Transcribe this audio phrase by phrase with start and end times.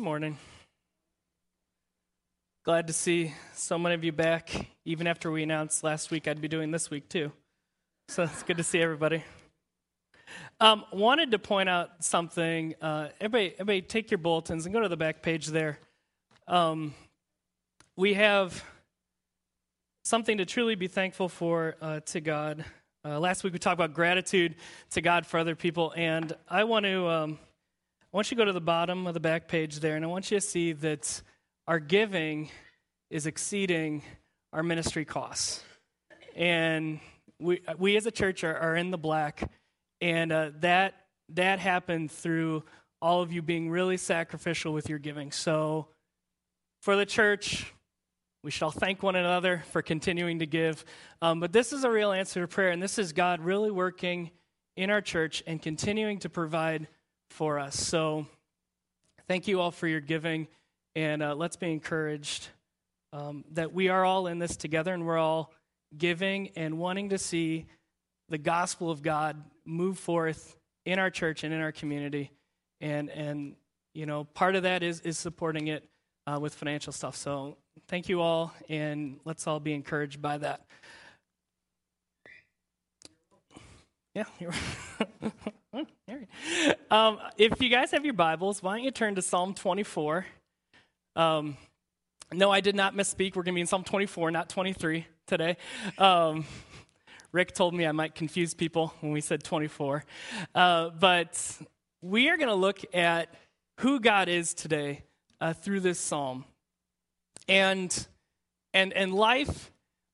[0.00, 0.38] Morning.
[2.64, 6.40] Glad to see so many of you back, even after we announced last week I'd
[6.40, 7.32] be doing this week too.
[8.08, 9.22] So it's good to see everybody.
[10.58, 12.76] Um, wanted to point out something.
[12.80, 15.78] Uh, everybody, everybody, take your bulletins and go to the back page there.
[16.48, 16.94] Um,
[17.94, 18.64] we have
[20.04, 22.64] something to truly be thankful for uh, to God.
[23.04, 24.54] Uh, last week we talked about gratitude
[24.92, 27.06] to God for other people, and I want to.
[27.06, 27.38] Um,
[28.12, 30.08] I want you to go to the bottom of the back page there, and I
[30.08, 31.22] want you to see that
[31.68, 32.50] our giving
[33.08, 34.02] is exceeding
[34.52, 35.62] our ministry costs.
[36.34, 36.98] And
[37.38, 39.48] we, we as a church are, are in the black,
[40.00, 40.94] and uh, that,
[41.34, 42.64] that happened through
[43.00, 45.30] all of you being really sacrificial with your giving.
[45.30, 45.86] So,
[46.82, 47.72] for the church,
[48.42, 50.84] we shall thank one another for continuing to give.
[51.22, 54.32] Um, but this is a real answer to prayer, and this is God really working
[54.76, 56.88] in our church and continuing to provide
[57.30, 57.76] for us.
[57.78, 58.26] So
[59.26, 60.48] thank you all for your giving,
[60.94, 62.48] and uh, let's be encouraged
[63.12, 65.52] um, that we are all in this together and we're all
[65.96, 67.66] giving and wanting to see
[68.28, 72.30] the gospel of God move forth in our church and in our community.
[72.80, 73.56] And, and
[73.94, 75.84] you know, part of that is, is supporting it
[76.26, 77.16] uh, with financial stuff.
[77.16, 77.56] So
[77.88, 80.64] thank you all, and let's all be encouraged by that.
[84.14, 84.24] Yeah,
[86.90, 90.26] um, if you guys have your Bibles, why don't you turn to Psalm 24?
[91.16, 91.56] Um,
[92.32, 93.36] no, I did not misspeak.
[93.36, 95.56] We're going to be in Psalm 24, not 23 today.
[95.98, 96.44] Um,
[97.32, 100.04] Rick told me I might confuse people when we said 24.
[100.54, 101.58] Uh, but
[102.02, 103.32] we are going to look at
[103.80, 105.04] who God is today
[105.40, 106.44] uh, through this psalm.
[107.48, 108.06] And,
[108.74, 109.70] and, and life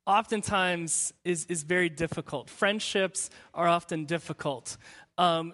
[0.07, 2.49] oftentimes is, is very difficult.
[2.49, 4.77] Friendships are often difficult.
[5.19, 5.53] Um,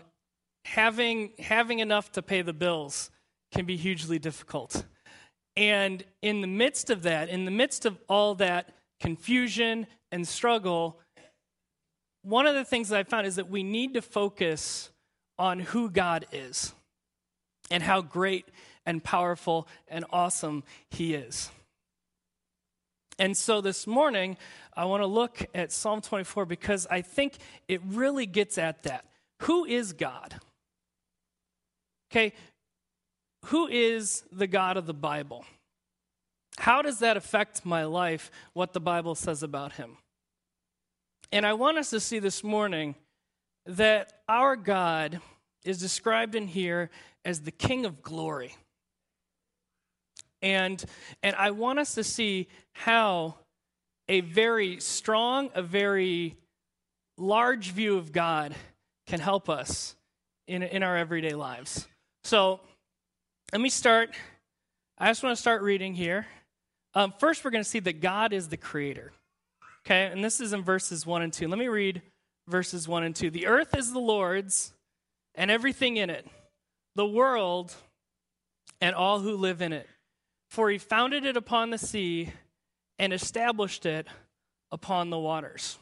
[0.64, 3.10] having, having enough to pay the bills
[3.52, 4.84] can be hugely difficult.
[5.56, 10.98] And in the midst of that, in the midst of all that confusion and struggle,
[12.22, 14.90] one of the things that I found is that we need to focus
[15.38, 16.72] on who God is
[17.70, 18.46] and how great
[18.86, 21.50] and powerful and awesome He is.
[23.18, 24.36] And so this morning,
[24.74, 27.36] I want to look at Psalm 24 because I think
[27.68, 29.04] it really gets at that.
[29.42, 30.36] Who is God?
[32.10, 32.32] Okay,
[33.46, 35.44] who is the God of the Bible?
[36.58, 39.96] How does that affect my life, what the Bible says about him?
[41.32, 42.94] And I want us to see this morning
[43.66, 45.20] that our God
[45.64, 46.90] is described in here
[47.24, 48.54] as the King of glory.
[50.40, 50.84] And,
[51.22, 53.36] and I want us to see how
[54.08, 56.36] a very strong, a very
[57.16, 58.54] large view of God
[59.06, 59.96] can help us
[60.46, 61.86] in, in our everyday lives.
[62.24, 62.60] So
[63.52, 64.10] let me start.
[64.98, 66.26] I just want to start reading here.
[66.94, 69.12] Um, first, we're going to see that God is the creator.
[69.84, 71.48] Okay, and this is in verses 1 and 2.
[71.48, 72.02] Let me read
[72.48, 73.30] verses 1 and 2.
[73.30, 74.72] The earth is the Lord's
[75.34, 76.26] and everything in it,
[76.94, 77.74] the world
[78.80, 79.88] and all who live in it.
[80.50, 82.30] For he founded it upon the sea
[82.98, 84.06] and established it
[84.70, 85.78] upon the waters.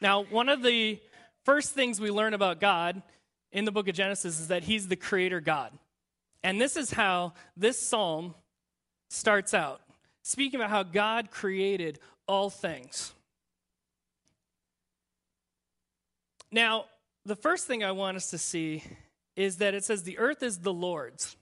[0.00, 1.00] Now, one of the
[1.48, 3.00] first things we learn about God
[3.52, 5.72] in the book of Genesis is that he's the creator God.
[6.42, 8.34] And this is how this psalm
[9.08, 9.80] starts out,
[10.22, 13.14] speaking about how God created all things.
[16.52, 16.84] Now,
[17.24, 18.84] the first thing I want us to see
[19.34, 21.34] is that it says the earth is the Lord's.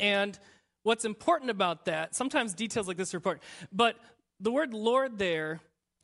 [0.00, 0.36] And
[0.82, 3.94] what's important about that, sometimes details like this are important, but
[4.40, 5.60] the word Lord there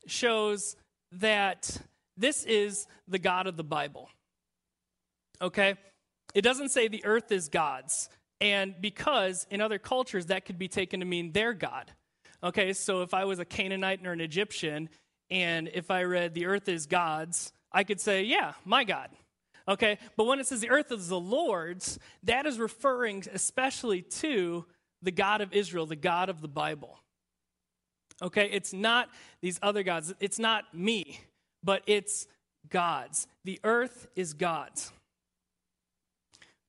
[0.06, 0.76] shows
[1.10, 1.76] that
[2.20, 4.10] this is the God of the Bible.
[5.40, 5.76] Okay?
[6.34, 8.08] It doesn't say the earth is God's.
[8.40, 11.90] And because in other cultures that could be taken to mean their God.
[12.42, 14.88] Okay, so if I was a Canaanite or an Egyptian,
[15.30, 19.10] and if I read the earth is God's, I could say, yeah, my God.
[19.68, 19.98] Okay?
[20.16, 24.64] But when it says the earth is the Lord's, that is referring especially to
[25.02, 26.98] the God of Israel, the God of the Bible.
[28.22, 28.48] Okay?
[28.50, 29.08] It's not
[29.42, 31.20] these other gods, it's not me,
[31.62, 32.26] but it's
[32.68, 33.26] God's.
[33.44, 34.92] The earth is God's.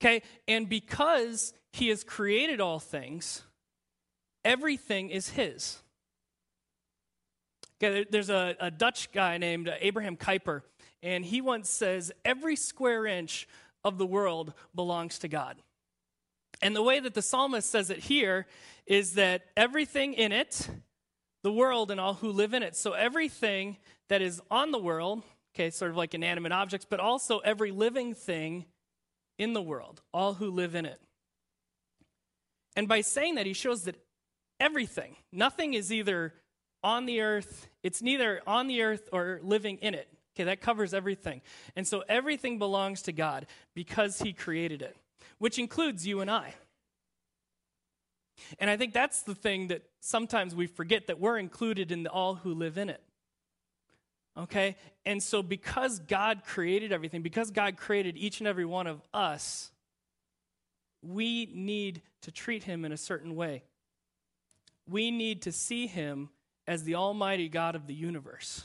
[0.01, 0.21] Okay?
[0.47, 3.43] And because he has created all things,
[4.43, 5.77] everything is his.
[7.83, 10.61] Okay, there's a, a Dutch guy named Abraham Kuyper
[11.03, 13.47] and he once says, Every square inch
[13.83, 15.57] of the world belongs to God.
[16.61, 18.45] And the way that the psalmist says it here
[18.85, 20.69] is that everything in it,
[21.43, 23.77] the world and all who live in it, so everything
[24.09, 25.23] that is on the world,
[25.55, 28.65] okay, sort of like inanimate objects, but also every living thing
[29.37, 30.99] in the world, all who live in it.
[32.75, 33.95] And by saying that, he shows that
[34.59, 36.33] everything, nothing is either
[36.83, 40.07] on the earth, it's neither on the earth or living in it.
[40.35, 41.41] Okay, that covers everything.
[41.75, 44.95] And so everything belongs to God because he created it,
[45.39, 46.53] which includes you and I.
[48.59, 52.09] And I think that's the thing that sometimes we forget that we're included in the,
[52.09, 53.01] all who live in it.
[54.37, 54.75] Okay?
[55.05, 59.71] And so because God created everything, because God created each and every one of us,
[61.01, 63.63] we need to treat him in a certain way.
[64.87, 66.29] We need to see him
[66.67, 68.63] as the almighty God of the universe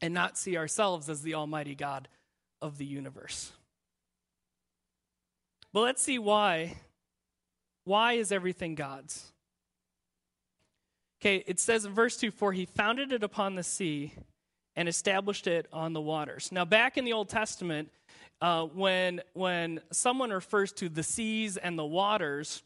[0.00, 2.08] and not see ourselves as the almighty God
[2.60, 3.52] of the universe.
[5.72, 6.76] But let's see why
[7.84, 9.32] why is everything God's?
[11.20, 14.14] Okay, it says in verse 2 For he founded it upon the sea
[14.76, 16.50] and established it on the waters.
[16.52, 17.90] Now, back in the Old Testament,
[18.40, 22.62] uh, when, when someone refers to the seas and the waters,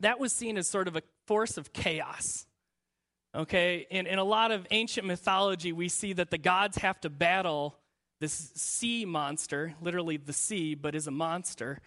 [0.00, 2.46] that was seen as sort of a force of chaos.
[3.34, 7.10] Okay, in, in a lot of ancient mythology, we see that the gods have to
[7.10, 7.76] battle
[8.20, 11.80] this sea monster, literally the sea, but is a monster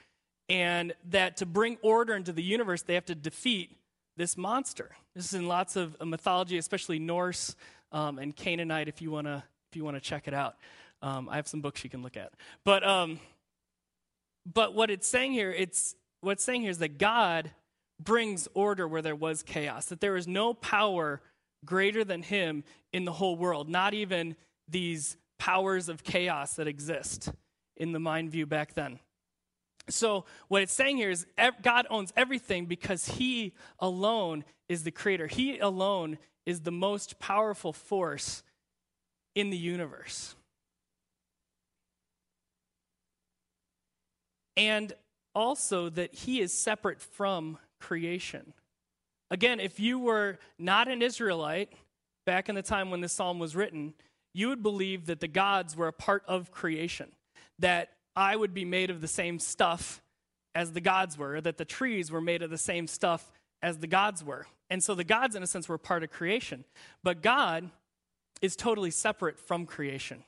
[0.49, 3.77] and that to bring order into the universe, they have to defeat
[4.17, 4.91] this monster.
[5.15, 7.55] This is in lots of mythology, especially Norse
[7.91, 8.87] um, and Canaanite.
[8.87, 10.55] If you wanna, if you wanna check it out,
[11.01, 12.33] um, I have some books you can look at.
[12.65, 13.19] But, um,
[14.51, 17.51] but what it's saying here, it's what's saying here is that God
[17.99, 19.85] brings order where there was chaos.
[19.85, 21.21] That there is no power
[21.65, 23.69] greater than Him in the whole world.
[23.69, 24.35] Not even
[24.67, 27.31] these powers of chaos that exist
[27.77, 28.99] in the mind view back then.
[29.89, 31.25] So, what it's saying here is
[31.61, 35.27] God owns everything because He alone is the creator.
[35.27, 38.43] He alone is the most powerful force
[39.35, 40.35] in the universe.
[44.57, 44.93] And
[45.33, 48.53] also that He is separate from creation.
[49.31, 51.71] Again, if you were not an Israelite
[52.25, 53.93] back in the time when this psalm was written,
[54.33, 57.11] you would believe that the gods were a part of creation,
[57.59, 57.89] that
[58.19, 60.01] I would be made of the same stuff
[60.53, 63.31] as the gods were, that the trees were made of the same stuff
[63.61, 64.45] as the gods were.
[64.69, 66.65] And so the gods, in a sense, were part of creation.
[67.01, 67.69] But God
[68.41, 70.25] is totally separate from creation,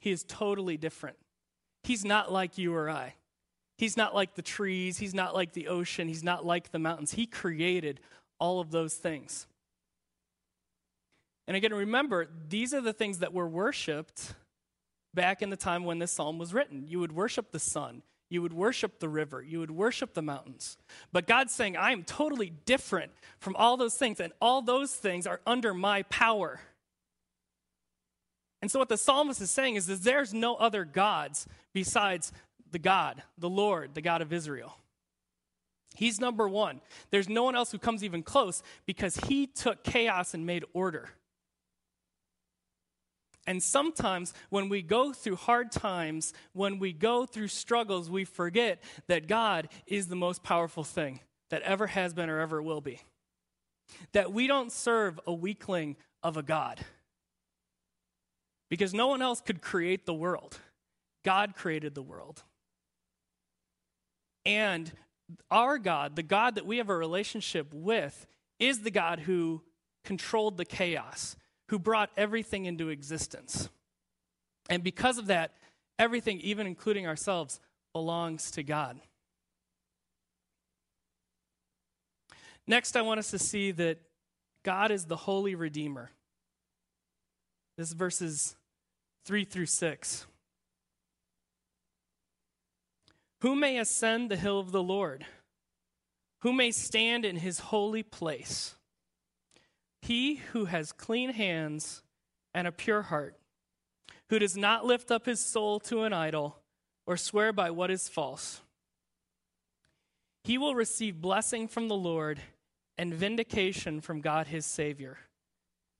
[0.00, 1.18] He is totally different.
[1.84, 3.14] He's not like you or I.
[3.76, 4.98] He's not like the trees.
[4.98, 6.08] He's not like the ocean.
[6.08, 7.12] He's not like the mountains.
[7.12, 8.00] He created
[8.40, 9.46] all of those things.
[11.46, 14.34] And again, remember, these are the things that were worshiped
[15.14, 16.86] back in the time when this psalm was written.
[16.86, 20.76] You would worship the sun, you would worship the river, you would worship the mountains.
[21.12, 25.26] But God's saying, I am totally different from all those things, and all those things
[25.26, 26.60] are under my power.
[28.60, 32.32] And so, what the psalmist is saying is that there's no other gods besides
[32.70, 34.76] the God, the Lord, the God of Israel.
[35.94, 36.80] He's number one.
[37.10, 41.10] There's no one else who comes even close because he took chaos and made order.
[43.48, 48.78] And sometimes when we go through hard times, when we go through struggles, we forget
[49.06, 53.00] that God is the most powerful thing that ever has been or ever will be.
[54.12, 56.84] That we don't serve a weakling of a God.
[58.68, 60.58] Because no one else could create the world,
[61.24, 62.42] God created the world.
[64.44, 64.92] And
[65.50, 68.26] our God, the God that we have a relationship with,
[68.58, 69.62] is the God who
[70.04, 71.34] controlled the chaos,
[71.68, 73.68] who brought everything into existence.
[74.68, 75.52] And because of that,
[75.98, 77.60] everything, even including ourselves,
[77.92, 79.00] belongs to God.
[82.66, 83.98] Next, I want us to see that
[84.62, 86.10] God is the holy redeemer.
[87.76, 88.56] This is verses
[89.24, 90.26] 3 through 6.
[93.40, 95.24] Who may ascend the hill of the Lord?
[96.40, 98.74] Who may stand in his holy place?
[100.02, 102.02] He who has clean hands
[102.54, 103.36] and a pure heart,
[104.30, 106.58] who does not lift up his soul to an idol
[107.06, 108.60] or swear by what is false.
[110.44, 112.40] He will receive blessing from the Lord
[112.96, 115.18] and vindication from God his Savior.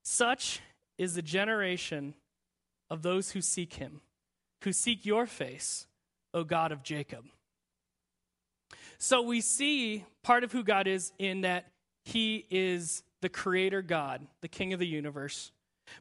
[0.03, 0.61] Such
[0.97, 2.15] is the generation
[2.91, 4.01] of those who seek him,
[4.63, 5.87] who seek your face,
[6.35, 7.25] O God of Jacob.
[8.99, 11.67] So we see part of who God is in that
[12.05, 15.53] he is the creator God, the king of the universe.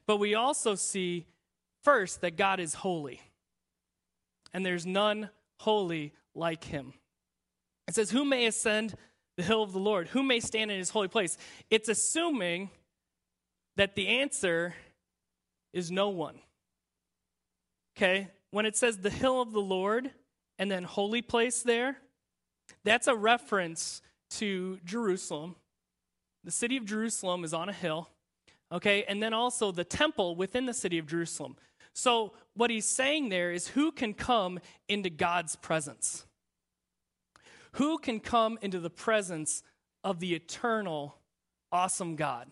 [0.06, 1.26] But we also see
[1.84, 3.22] first that God is holy,
[4.54, 6.94] and there's none holy like him.
[7.88, 8.96] It says, Who may ascend
[9.38, 10.10] the hill of the Lord?
[10.10, 11.38] Who may stand in his holy place?
[11.70, 12.70] It's assuming
[13.78, 14.74] that the answer
[15.74, 16.40] is no one.
[17.96, 18.30] Okay?
[18.52, 20.12] When it says the hill of the Lord
[20.60, 21.98] and then holy place there,
[22.84, 25.56] that's a reference to Jerusalem.
[26.48, 28.08] The city of Jerusalem is on a hill,
[28.72, 29.04] okay?
[29.04, 31.58] And then also the temple within the city of Jerusalem.
[31.92, 36.26] So, what he's saying there is who can come into God's presence?
[37.74, 39.62] Who can come into the presence
[40.06, 41.18] of the eternal,
[41.70, 42.48] awesome God?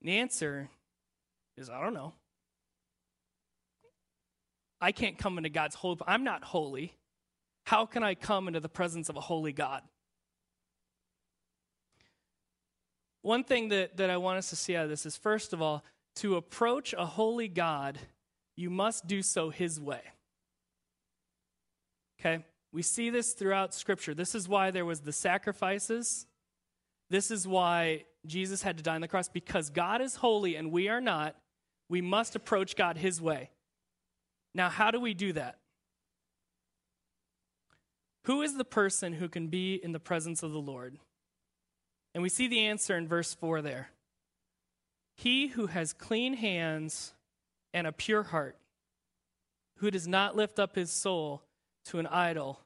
[0.00, 0.68] And the answer
[1.56, 2.12] is I don't know.
[4.80, 5.98] I can't come into God's holy.
[6.06, 6.94] I'm not holy.
[7.64, 9.82] How can I come into the presence of a holy God?
[13.26, 15.60] One thing that, that I want us to see out of this is first of
[15.60, 15.82] all,
[16.14, 17.98] to approach a holy God,
[18.54, 20.00] you must do so his way.
[22.20, 22.44] Okay?
[22.70, 24.14] We see this throughout Scripture.
[24.14, 26.28] This is why there was the sacrifices.
[27.10, 30.70] This is why Jesus had to die on the cross, because God is holy and
[30.70, 31.34] we are not.
[31.88, 33.50] We must approach God his way.
[34.54, 35.58] Now, how do we do that?
[38.26, 41.00] Who is the person who can be in the presence of the Lord?
[42.16, 43.90] And we see the answer in verse 4 there.
[45.16, 47.12] He who has clean hands
[47.74, 48.56] and a pure heart,
[49.80, 51.42] who does not lift up his soul
[51.84, 52.60] to an idol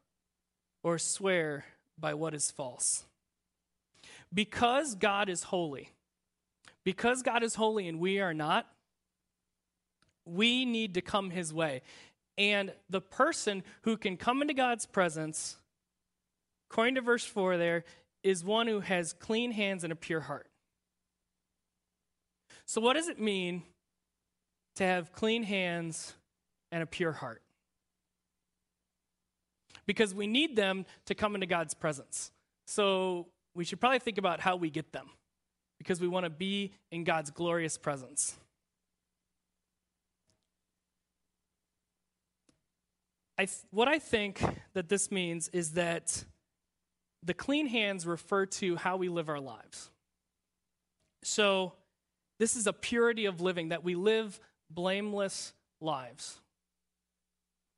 [0.84, 1.64] or swear
[1.98, 3.06] by what is false.
[4.32, 5.88] Because God is holy,
[6.84, 8.68] because God is holy and we are not,
[10.24, 11.82] we need to come his way.
[12.38, 15.56] And the person who can come into God's presence,
[16.70, 17.82] according to verse 4 there,
[18.22, 20.48] is one who has clean hands and a pure heart.
[22.66, 23.62] So, what does it mean
[24.76, 26.14] to have clean hands
[26.70, 27.42] and a pure heart?
[29.86, 32.30] Because we need them to come into God's presence.
[32.66, 35.10] So, we should probably think about how we get them
[35.78, 38.36] because we want to be in God's glorious presence.
[43.38, 46.24] I th- what I think that this means is that
[47.22, 49.90] the clean hands refer to how we live our lives.
[51.22, 51.74] So,
[52.38, 56.38] this is a purity of living, that we live blameless lives.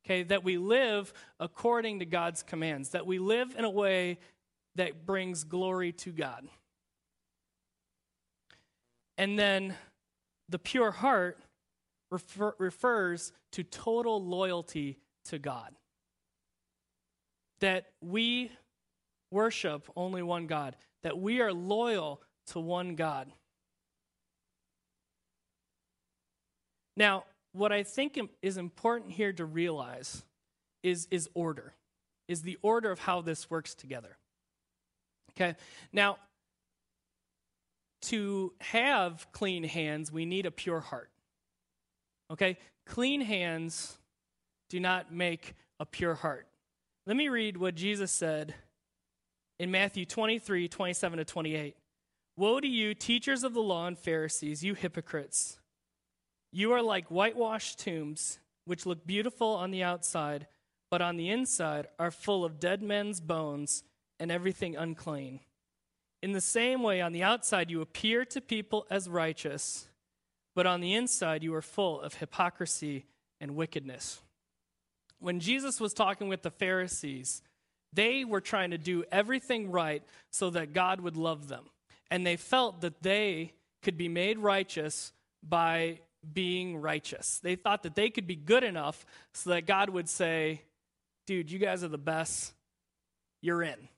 [0.04, 4.18] Okay, that we live according to God's commands, that we live in a way
[4.76, 6.46] that brings glory to God.
[9.18, 9.74] And then
[10.48, 11.38] the pure heart
[12.10, 15.72] refer, refers to total loyalty to God.
[17.60, 18.50] That we
[19.32, 23.32] worship only one God, that we are loyal to one God.
[26.96, 30.24] Now, what I think is important here to realize
[30.82, 31.74] is, is order,
[32.28, 34.16] is the order of how this works together.
[35.30, 35.56] Okay?
[35.92, 36.18] Now,
[38.02, 41.10] to have clean hands, we need a pure heart.
[42.30, 42.58] Okay?
[42.86, 43.96] Clean hands
[44.68, 46.46] do not make a pure heart.
[47.06, 48.54] Let me read what Jesus said
[49.62, 51.76] in Matthew 23 27 to 28.
[52.36, 55.60] Woe to you, teachers of the law and Pharisees, you hypocrites!
[56.50, 60.48] You are like whitewashed tombs, which look beautiful on the outside,
[60.90, 63.84] but on the inside are full of dead men's bones
[64.18, 65.38] and everything unclean.
[66.24, 69.86] In the same way, on the outside you appear to people as righteous,
[70.56, 73.06] but on the inside you are full of hypocrisy
[73.40, 74.22] and wickedness.
[75.20, 77.42] When Jesus was talking with the Pharisees,
[77.92, 81.64] they were trying to do everything right so that God would love them.
[82.10, 86.00] And they felt that they could be made righteous by
[86.32, 87.40] being righteous.
[87.42, 90.62] They thought that they could be good enough so that God would say,
[91.26, 92.52] dude, you guys are the best.
[93.40, 93.88] You're in.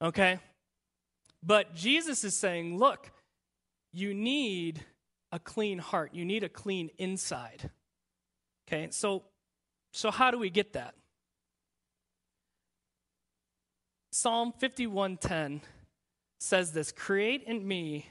[0.00, 0.38] Okay?
[1.42, 3.10] But Jesus is saying, look,
[3.92, 4.80] you need
[5.32, 6.14] a clean heart.
[6.14, 7.70] You need a clean inside.
[8.66, 8.88] Okay?
[8.90, 9.24] So
[9.92, 10.94] so how do we get that?
[14.10, 15.62] Psalm 51:10
[16.38, 18.06] says this, "Create in me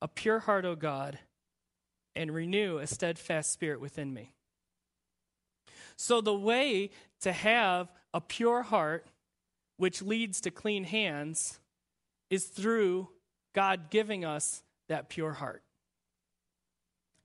[0.00, 1.18] a pure heart, O God,
[2.16, 4.32] and renew a steadfast spirit within me.
[5.96, 9.06] So, the way to have a pure heart,
[9.76, 11.60] which leads to clean hands,
[12.30, 13.08] is through
[13.52, 15.62] God giving us that pure heart.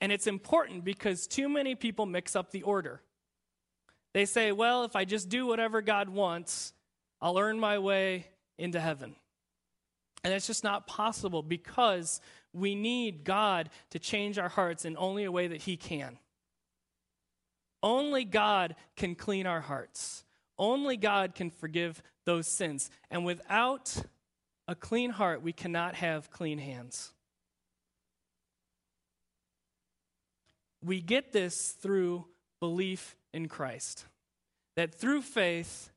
[0.01, 3.01] And it's important because too many people mix up the order.
[4.13, 6.73] They say, well, if I just do whatever God wants,
[7.25, 8.27] I'll earn my way
[8.60, 9.15] into heaven.
[10.24, 12.22] And it's just not possible because
[12.53, 16.20] we need God to change our hearts in only a way that He can.
[17.82, 20.24] Only God can clean our hearts.
[20.60, 22.91] Only God can forgive those sins.
[23.10, 24.03] And without
[24.67, 27.12] a clean heart, we cannot have clean hands.
[30.84, 32.25] We get this through
[32.60, 34.05] belief in Christ.
[34.75, 35.89] That through faith,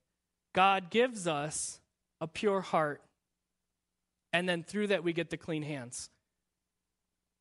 [0.58, 1.78] God gives us
[2.20, 3.00] a pure heart,
[4.32, 6.10] and then through that we get the clean hands.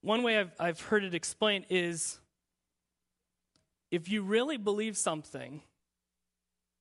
[0.02, 2.20] One way I've, I've heard it explained is
[3.90, 5.64] if you really believe something,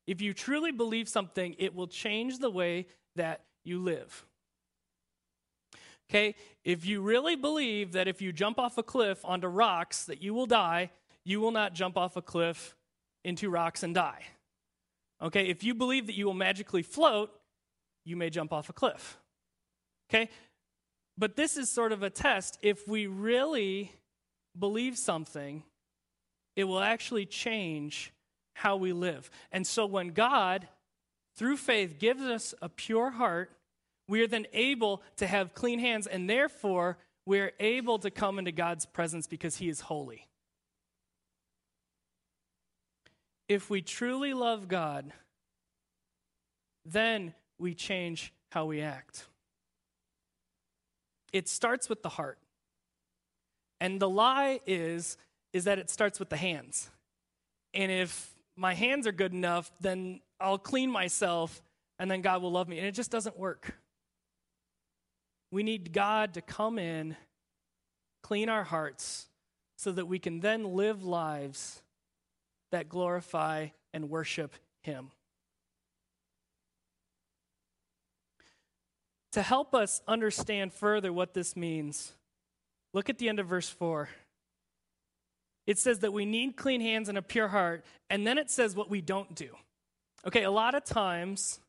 [0.07, 4.27] if you truly believe something, it will change the way that you live.
[6.11, 6.35] Okay?
[6.65, 10.35] If you really believe that if you jump off a cliff onto rocks that you
[10.35, 10.91] will die,
[11.25, 12.77] you will not jump off a cliff
[13.25, 14.23] into rocks and die.
[15.23, 15.49] Okay?
[15.49, 17.31] If you believe that you will magically float,
[18.05, 19.19] you may jump off a cliff.
[20.11, 20.31] Okay?
[21.19, 22.59] But this is sort of a test.
[22.63, 23.93] If we really
[24.59, 25.63] believe something,
[26.55, 28.13] it will actually change
[28.55, 29.31] how we live.
[29.53, 30.69] And so when God,
[31.37, 33.51] through faith, gives us a pure heart,
[34.09, 38.39] we are then able to have clean hands, and therefore we are able to come
[38.39, 40.29] into God's presence because He is holy.
[43.49, 45.13] If we truly love God,
[46.85, 49.27] then we change how we act.
[51.33, 52.39] It starts with the heart.
[53.81, 55.17] And the lie is
[55.53, 56.91] is that it starts with the hands.
[57.73, 61.63] And if my hands are good enough, then I'll clean myself
[61.99, 62.79] and then God will love me.
[62.79, 63.79] And it just doesn't work.
[65.51, 67.17] We need God to come in,
[68.23, 69.29] clean our hearts,
[69.79, 71.83] so that we can then live lives
[72.73, 75.11] that glorify and worship Him.
[79.33, 82.13] To help us understand further what this means,
[82.95, 84.09] look at the end of verse 4
[85.67, 88.77] it says that we need clean hands and a pure heart, and then it says
[88.77, 89.51] what we don't do.
[90.27, 91.61] Okay, a lot of times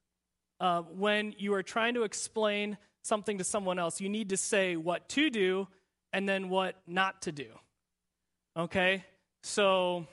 [0.59, 4.75] uh, when you are trying to explain something to someone else, you need to say
[4.75, 5.67] what to do
[6.13, 7.47] and then what not to do.
[8.55, 9.03] Okay,
[9.43, 10.07] so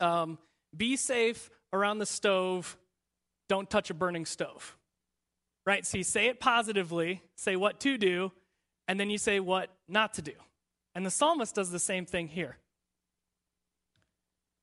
[0.00, 0.38] um,
[0.76, 2.76] be safe around the stove,
[3.48, 4.76] don't touch a burning stove.
[5.66, 5.84] Right?
[5.84, 8.32] So you say it positively, say what to do,
[8.86, 10.32] and then you say what not to do.
[10.94, 12.56] And the psalmist does the same thing here.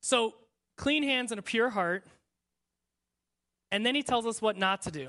[0.02, 0.34] So,
[0.76, 2.04] clean hands and a pure heart.
[3.70, 5.08] And then he tells us what not to do.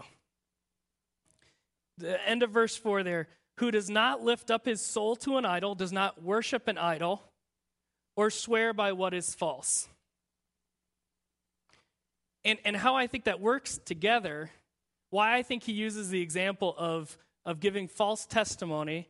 [1.97, 5.45] The end of verse 4 there who does not lift up his soul to an
[5.45, 7.23] idol, does not worship an idol,
[8.15, 9.87] or swear by what is false.
[12.47, 14.49] And, and how I think that works together,
[15.09, 19.09] why I think he uses the example of, of giving false testimony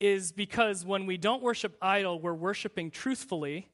[0.00, 3.68] is because when we don't worship idol, we're worshiping truthfully.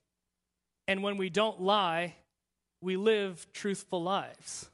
[0.89, 2.17] And when we don't lie,
[2.81, 4.69] we live truthful lives.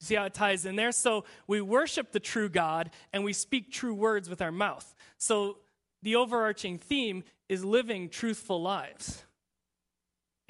[0.00, 0.90] See how it ties in there?
[0.90, 4.92] So we worship the true God and we speak true words with our mouth.
[5.18, 5.58] So
[6.02, 9.24] the overarching theme is living truthful lives.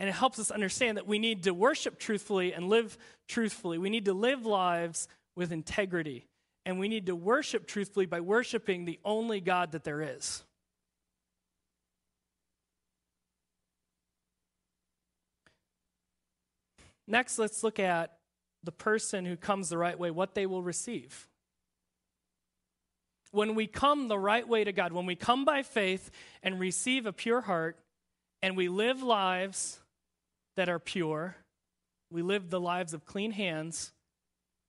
[0.00, 2.96] And it helps us understand that we need to worship truthfully and live
[3.28, 3.76] truthfully.
[3.76, 6.26] We need to live lives with integrity
[6.64, 10.42] and we need to worship truthfully by worshiping the only God that there is.
[17.06, 18.16] Next, let's look at
[18.64, 21.28] the person who comes the right way, what they will receive.
[23.32, 26.10] When we come the right way to God, when we come by faith
[26.42, 27.78] and receive a pure heart,
[28.42, 29.79] and we live lives
[30.60, 31.36] that are pure,
[32.10, 33.94] we live the lives of clean hands,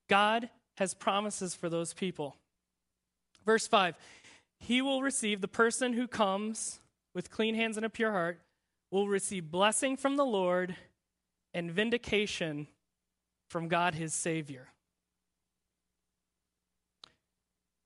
[0.07, 2.37] God has promises for those people.
[3.45, 3.95] Verse 5
[4.57, 6.79] He will receive, the person who comes
[7.13, 8.39] with clean hands and a pure heart,
[8.89, 10.77] will receive blessing from the Lord
[11.53, 12.67] and vindication
[13.49, 14.69] from God his Savior.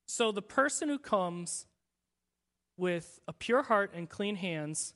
[0.06, 1.66] So the person who comes
[2.76, 4.94] with a pure heart and clean hands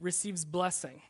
[0.00, 1.02] receives blessing.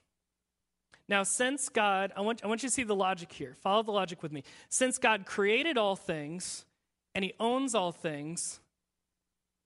[1.09, 3.57] Now, since God, I want, I want you to see the logic here.
[3.61, 4.45] Follow the logic with me.
[4.69, 6.65] Since God created all things
[7.15, 8.61] and He owns all things,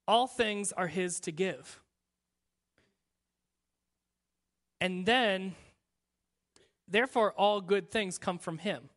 [0.08, 1.80] all things are His to give.
[4.80, 5.54] And then,
[6.88, 8.88] therefore, all good things come from Him.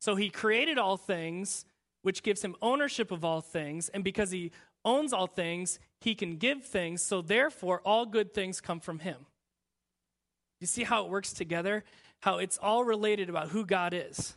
[0.00, 1.64] So He created all things,
[2.02, 3.88] which gives Him ownership of all things.
[3.90, 4.52] And because He
[4.84, 7.02] owns all things, He can give things.
[7.02, 9.26] So, therefore, all good things come from Him.
[10.60, 11.84] You see how it works together?
[12.20, 14.34] How it's all related about who God is.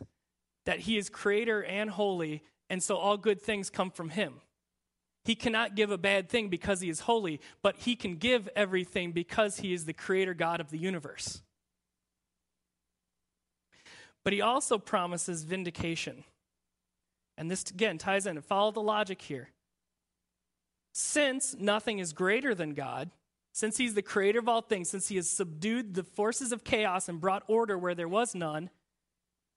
[0.64, 4.40] That He is creator and holy, and so all good things come from Him.
[5.24, 9.12] He cannot give a bad thing because He is holy, but He can give everything
[9.12, 11.42] because He is the creator God of the universe.
[14.22, 16.24] But He also promises vindication.
[17.36, 18.40] And this, again, ties in.
[18.40, 19.50] Follow the logic here.
[20.92, 23.10] Since nothing is greater than God,
[23.54, 27.08] since he's the creator of all things, since he has subdued the forces of chaos
[27.08, 28.68] and brought order where there was none,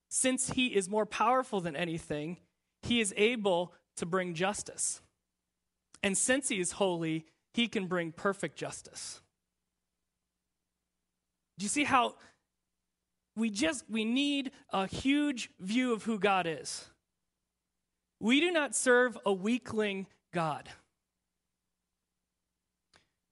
[0.07, 2.38] since he is more powerful than anything,
[2.83, 5.01] he is able to bring justice.
[6.03, 9.19] And since he is holy, he can bring perfect justice.
[11.57, 12.17] Do you see how
[13.36, 16.86] we just we need a huge view of who God is?
[18.19, 20.69] We do not serve a weakling God.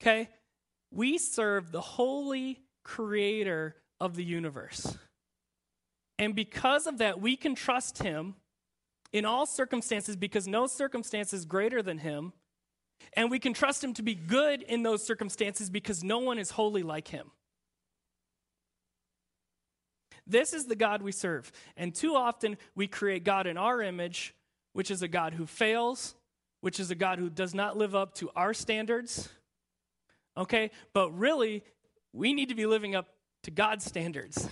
[0.01, 0.29] Okay?
[0.95, 4.97] We serve the holy creator of the universe.
[6.17, 8.35] And because of that, we can trust him
[9.11, 12.31] in all circumstances because no circumstance is greater than him.
[13.13, 16.51] And we can trust him to be good in those circumstances because no one is
[16.51, 17.31] holy like him.
[20.25, 21.51] This is the God we serve.
[21.75, 24.33] And too often we create God in our image,
[24.71, 26.15] which is a God who fails,
[26.61, 29.27] which is a God who does not live up to our standards.
[30.37, 30.71] Okay?
[30.93, 31.63] But really,
[32.13, 33.07] we need to be living up
[33.43, 34.47] to God's standards.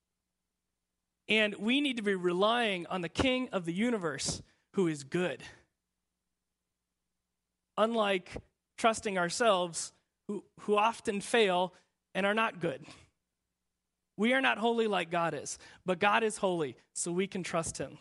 [1.28, 4.42] and we need to be relying on the King of the universe
[4.74, 5.42] who is good.
[7.76, 8.36] Unlike
[8.76, 9.92] trusting ourselves,
[10.26, 11.72] who, who often fail
[12.14, 12.84] and are not good.
[14.16, 17.78] We are not holy like God is, but God is holy, so we can trust
[17.78, 17.98] Him.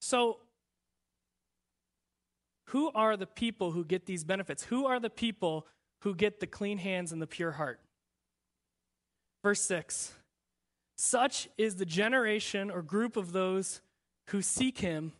[0.00, 0.40] So,
[2.74, 4.64] who are the people who get these benefits?
[4.64, 5.64] Who are the people
[6.00, 7.78] who get the clean hands and the pure heart?
[9.44, 10.12] Verse 6
[10.98, 13.80] Such is the generation or group of those
[14.30, 15.12] who seek Him,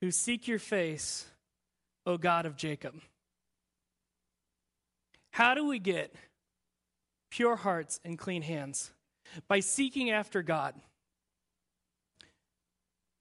[0.00, 1.26] who seek your face,
[2.06, 2.94] O God of Jacob.
[5.32, 6.14] How do we get
[7.28, 8.92] pure hearts and clean hands?
[9.48, 10.76] By seeking after God.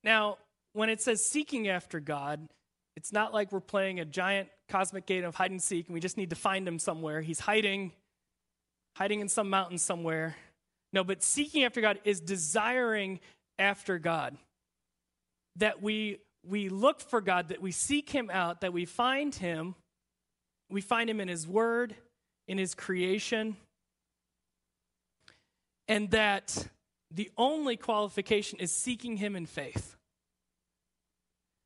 [0.03, 0.37] Now,
[0.73, 2.47] when it says seeking after God,
[2.95, 5.99] it's not like we're playing a giant cosmic game of hide and seek and we
[5.99, 7.21] just need to find him somewhere.
[7.21, 7.91] He's hiding,
[8.95, 10.35] hiding in some mountain somewhere.
[10.93, 13.19] No, but seeking after God is desiring
[13.57, 14.37] after God.
[15.57, 19.75] That we we look for God, that we seek him out, that we find him.
[20.69, 21.95] We find him in his word,
[22.47, 23.57] in his creation.
[25.87, 26.67] And that
[27.11, 29.97] the only qualification is seeking him in faith.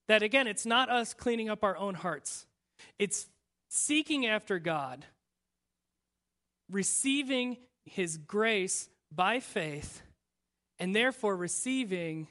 [0.07, 2.45] That again, it's not us cleaning up our own hearts,
[2.99, 3.27] it's
[3.69, 5.05] seeking after God,
[6.69, 10.01] receiving His grace by faith,
[10.79, 12.27] and therefore receiving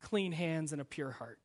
[0.00, 1.38] clean hands and a pure heart.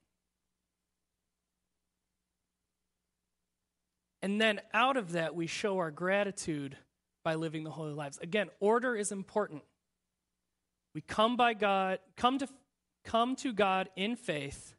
[4.22, 6.78] And then out of that, we show our gratitude
[7.26, 8.18] by living the holy lives.
[8.20, 9.64] Again, order is important.
[10.96, 12.48] We come by God, come to
[13.04, 14.76] come to God in faith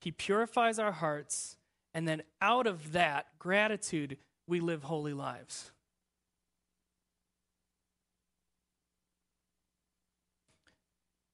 [0.00, 1.56] he purifies our hearts,
[1.94, 5.72] and then out of that gratitude, we live holy lives.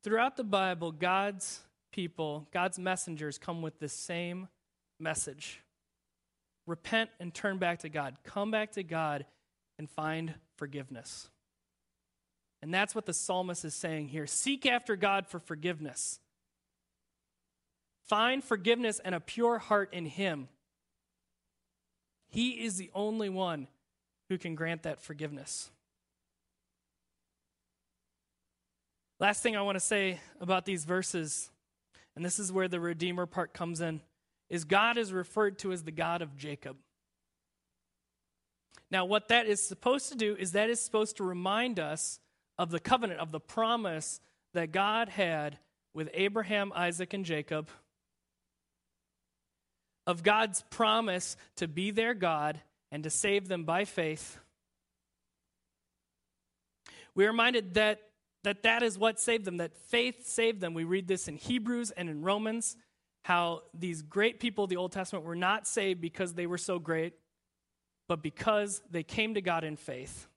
[0.02, 1.60] Throughout the Bible, God's
[1.92, 4.48] people, God's messengers come with the same
[4.98, 5.62] message
[6.66, 8.16] repent and turn back to God.
[8.24, 9.26] Come back to God
[9.78, 11.28] and find forgiveness.
[12.62, 14.26] And that's what the psalmist is saying here.
[14.26, 16.20] Seek after God for forgiveness.
[18.06, 20.48] Find forgiveness and a pure heart in Him.
[22.28, 23.68] He is the only one
[24.28, 25.70] who can grant that forgiveness.
[29.20, 31.50] Last thing I want to say about these verses,
[32.16, 34.00] and this is where the Redeemer part comes in,
[34.50, 36.76] is God is referred to as the God of Jacob.
[38.90, 42.20] Now, what that is supposed to do is that is supposed to remind us
[42.58, 44.20] of the covenant, of the promise
[44.52, 45.58] that God had
[45.94, 47.68] with Abraham, Isaac, and Jacob
[50.06, 54.38] of God's promise to be their God and to save them by faith.
[57.14, 58.00] We're reminded that
[58.44, 60.74] that, that is what saved them, that faith saved them.
[60.74, 62.76] We read this in Hebrews and in Romans,
[63.22, 66.78] how these great people of the Old Testament were not saved because they were so
[66.78, 67.14] great,
[68.06, 70.28] but because they came to God in faith.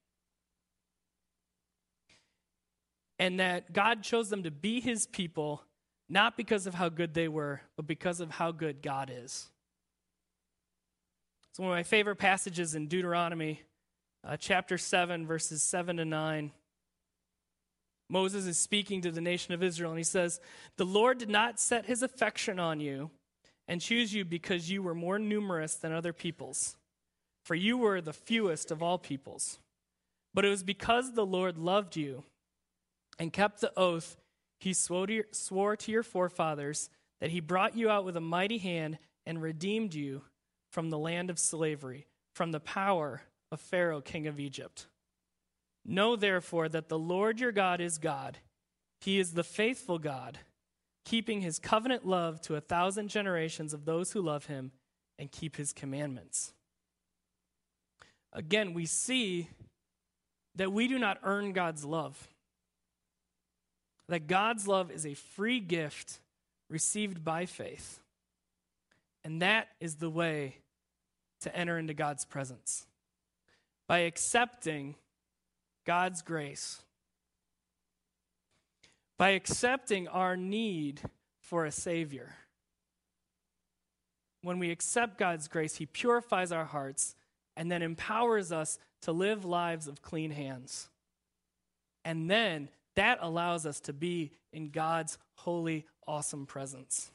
[3.20, 5.62] And that God chose them to be his people,
[6.08, 9.50] not because of how good they were, but because of how good God is.
[11.58, 13.64] It's one of my favorite passages in Deuteronomy,
[14.24, 16.52] uh, chapter 7, verses 7 to 9.
[18.12, 20.40] Moses is speaking to the nation of Israel, and he says,
[20.76, 23.10] The Lord did not set his affection on you
[23.68, 26.78] and choose you because you were more numerous than other peoples,
[27.44, 29.58] for you were the fewest of all peoples.
[30.36, 32.24] But it was because the Lord loved you
[33.18, 34.16] and kept the oath
[34.60, 38.22] he swore to your, swore to your forefathers that he brought you out with a
[38.22, 40.22] mighty hand and redeemed you
[40.72, 44.88] from the land of slavery, from the power of Pharaoh, king of Egypt.
[45.86, 48.38] Know therefore that the Lord your God is God.
[49.00, 50.40] He is the faithful God,
[51.06, 54.72] keeping his covenant love to a thousand generations of those who love him
[55.18, 56.54] and keep his commandments.
[58.34, 59.50] Again, we see
[60.56, 62.28] that we do not earn God's love,
[64.10, 66.20] that God's love is a free gift
[66.70, 68.00] received by faith.
[69.28, 70.60] And that is the way
[71.42, 72.88] to enter into God's presence
[73.86, 74.96] by accepting
[75.86, 76.82] God's grace,
[79.18, 81.02] by accepting our need
[81.42, 82.36] for a Savior.
[84.44, 87.14] When we accept God's grace, He purifies our hearts
[87.58, 90.88] and then empowers us to live lives of clean hands.
[92.06, 97.12] And then that allows us to be in God's holy, awesome presence.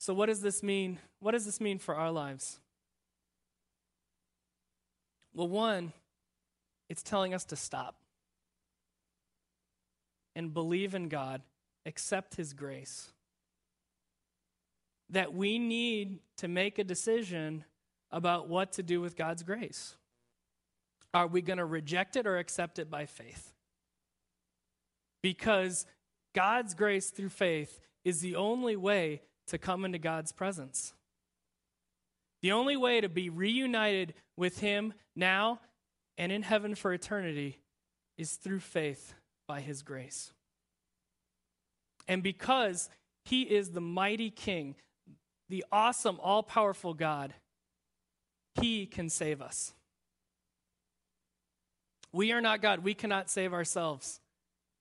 [0.00, 0.98] So, what does this mean?
[1.18, 2.58] What does this mean for our lives?
[5.34, 5.92] Well, one,
[6.88, 7.96] it's telling us to stop
[10.34, 11.42] and believe in God,
[11.84, 13.12] accept His grace.
[15.10, 17.64] That we need to make a decision
[18.10, 19.96] about what to do with God's grace.
[21.12, 23.52] Are we going to reject it or accept it by faith?
[25.22, 25.84] Because
[26.34, 30.94] God's grace through faith is the only way to come into God's presence.
[32.42, 35.60] The only way to be reunited with Him now
[36.16, 37.58] and in heaven for eternity
[38.16, 39.14] is through faith
[39.46, 40.32] by His grace.
[42.08, 42.88] And because
[43.24, 44.76] He is the mighty King,
[45.48, 47.34] the awesome, all powerful God,
[48.54, 49.74] He can save us.
[52.12, 52.82] We are not God.
[52.82, 54.20] We cannot save ourselves.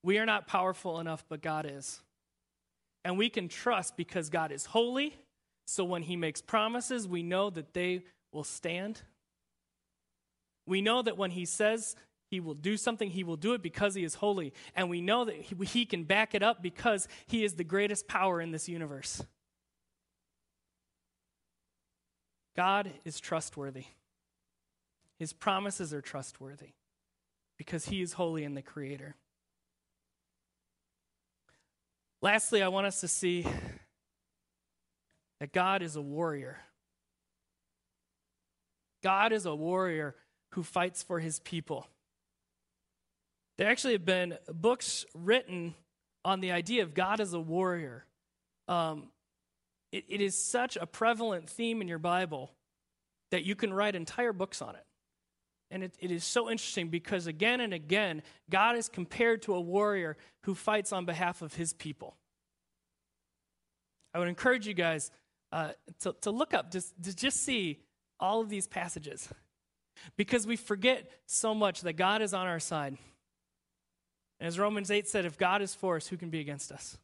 [0.01, 2.01] We are not powerful enough, but God is.
[3.09, 5.17] And we can trust because God is holy.
[5.65, 9.01] So when he makes promises, we know that they will stand.
[10.67, 11.95] We know that when he says
[12.29, 14.53] he will do something, he will do it because he is holy.
[14.75, 18.39] And we know that he, can back it up because he is the greatest power
[18.39, 19.23] in this universe.
[22.55, 23.85] God is trustworthy.
[25.17, 26.73] His promises are trustworthy
[27.57, 29.15] because he is holy and the creator.
[32.21, 33.45] Lastly, I want us to see
[35.39, 36.57] that God is a warrior.
[39.01, 40.15] God is a warrior
[40.51, 41.87] who fights for his people.
[43.57, 45.75] There actually have been books written
[46.25, 48.05] on the idea of God as a warrior.
[48.67, 49.07] Um,
[49.91, 52.51] it, it is such a prevalent theme in your Bible
[53.31, 54.85] that you can write entire books on it.
[55.71, 59.61] And it, it is so interesting because again and again, God is compared to a
[59.61, 62.15] warrior who fights on behalf of his people.
[64.13, 65.11] I would encourage you guys
[65.51, 67.79] uh, to, to look up, just, to just see
[68.19, 69.29] all of these passages.
[70.17, 72.97] Because we forget so much that God is on our side.
[74.39, 76.97] As Romans 8 said, if God is for us, who can be against us?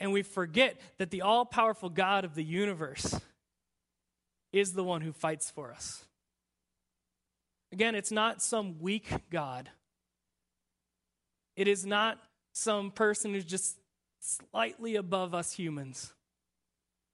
[0.00, 3.20] And we forget that the all powerful God of the universe
[4.52, 6.04] is the one who fights for us.
[7.74, 9.68] Again, it's not some weak God.
[11.56, 12.20] It is not
[12.52, 13.80] some person who's just
[14.20, 16.14] slightly above us humans,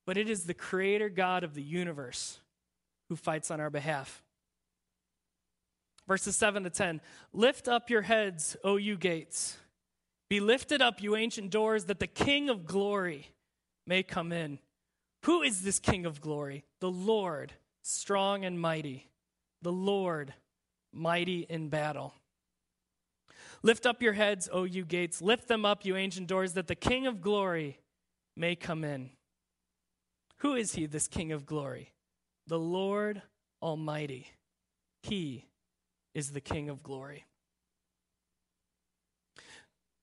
[0.04, 2.40] but it is the creator God of the universe
[3.08, 4.22] who fights on our behalf.
[6.06, 7.00] Verses 7 to 10
[7.32, 9.56] Lift up your heads, O you gates.
[10.28, 13.28] Be lifted up, you ancient doors, that the King of glory
[13.86, 14.58] may come in.
[15.24, 16.64] Who is this King of glory?
[16.80, 19.06] The Lord, strong and mighty.
[19.62, 20.34] The Lord,
[20.92, 22.14] mighty in battle.
[23.62, 25.20] Lift up your heads, O you gates.
[25.20, 27.78] Lift them up, you ancient doors, that the King of glory
[28.36, 29.10] may come in.
[30.38, 31.92] Who is he, this King of glory?
[32.46, 33.22] The Lord
[33.62, 34.28] Almighty.
[35.02, 35.46] He
[36.14, 37.26] is the King of glory.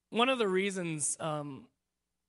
[0.09, 1.65] One of the reasons, um,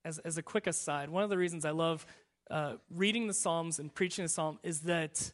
[0.03, 2.05] as, as a quick aside, one of the reasons I love
[2.49, 5.31] uh, reading the Psalms and preaching the Psalm is that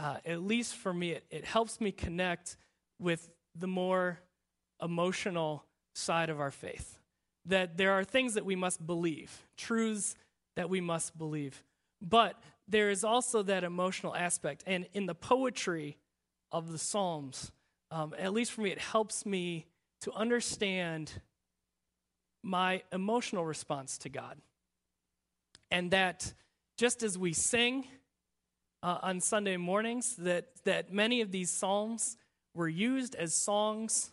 [0.00, 2.56] uh, at least for me, it, it helps me connect
[2.98, 4.18] with the more
[4.80, 6.98] emotional side of our faith.
[7.44, 10.14] That there are things that we must believe, truths
[10.56, 11.62] that we must believe.
[12.00, 14.64] But there is also that emotional aspect.
[14.66, 15.98] And in the poetry
[16.50, 17.52] of the Psalms,
[17.90, 19.66] um, at least for me, it helps me
[20.02, 21.12] to understand
[22.42, 24.38] my emotional response to God.
[25.70, 26.32] And that
[26.78, 27.86] just as we sing,
[28.82, 32.16] uh, on Sunday mornings that, that many of these psalms
[32.54, 34.10] were used as songs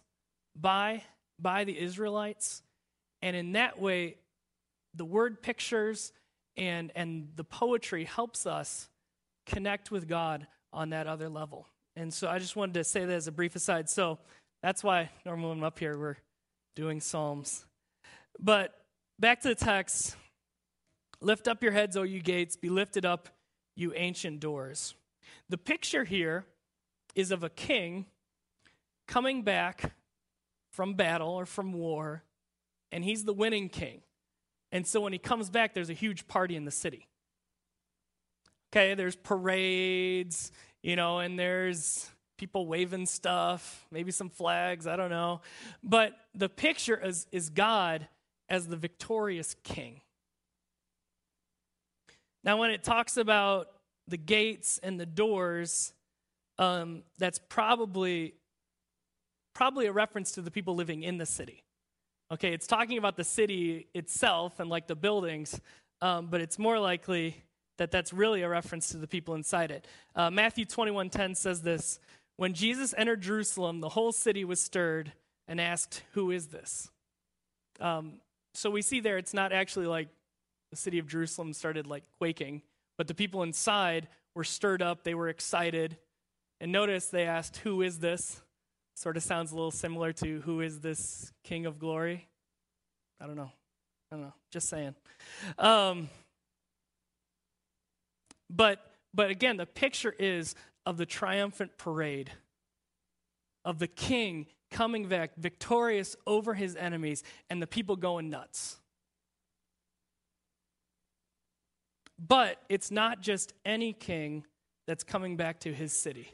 [0.56, 1.04] by,
[1.40, 2.62] by the Israelites.
[3.22, 4.18] And in that way,
[4.94, 6.12] the word pictures
[6.56, 8.90] and, and the poetry helps us
[9.46, 11.68] connect with God on that other level.
[11.96, 13.90] And so I just wanted to say that as a brief aside.
[13.90, 14.20] So
[14.62, 16.18] that's why normally when I'm up here, we're
[16.76, 17.66] doing Psalms.
[18.40, 18.74] But
[19.20, 20.16] back to the text
[21.20, 23.30] Lift up your heads, O you gates, be lifted up,
[23.78, 24.96] you ancient doors.
[25.50, 26.46] The picture here
[27.16, 28.06] is of a king
[29.08, 29.94] coming back
[30.72, 32.24] from battle or from war,
[32.92, 34.02] and he's the winning king.
[34.72, 37.08] And so when he comes back, there's a huge party in the city.
[38.72, 45.10] Okay, there's parades, you know, and there's people waving stuff, maybe some flags, I don't
[45.10, 45.42] know.
[45.84, 48.08] But the picture is, is God
[48.50, 50.02] as the victorious king.
[52.48, 53.68] Now, when it talks about
[54.08, 55.92] the gates and the doors,
[56.58, 58.36] um, that's probably
[59.54, 61.66] probably a reference to the people living in the city.
[62.32, 65.60] Okay, it's talking about the city itself and like the buildings,
[66.02, 67.36] um, but it's more likely
[67.80, 69.86] that that's really a reference to the people inside it.
[70.16, 72.00] Uh, Matthew 21:10 says this:
[72.38, 75.12] When Jesus entered Jerusalem, the whole city was stirred
[75.50, 76.90] and asked, "Who is this?"
[77.82, 78.22] Um,
[78.54, 80.08] so we see there, it's not actually like
[80.72, 82.62] the city of Jerusalem started like quaking,
[82.98, 85.04] but the people inside were stirred up.
[85.04, 85.98] They were excited,
[86.60, 88.42] and notice they asked, "Who is this?"
[88.96, 92.28] Sort of sounds a little similar to who is this King of Glory?
[93.22, 93.52] I don't know.
[94.12, 94.34] I don't know.
[94.52, 94.96] Just saying.
[95.60, 96.10] Um,
[98.50, 98.80] but
[99.14, 102.32] but again, the picture is of the triumphant parade
[103.66, 108.80] of the king coming back victorious over his enemies and the people going nuts.
[112.20, 114.46] But it's not just any king
[114.88, 116.32] that's coming back to his city.